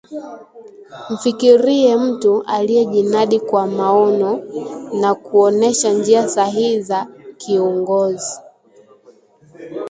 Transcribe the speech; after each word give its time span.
Mfikirie 1.13 1.97
mtu 1.97 2.43
aliyejinadi 2.47 3.39
kwa 3.39 3.67
maono, 3.67 4.39
na 5.01 5.15
kuonesha 5.15 5.93
njia 5.93 6.29
sahihi 6.29 6.81
za 6.81 7.07
kiungozi 7.37 8.39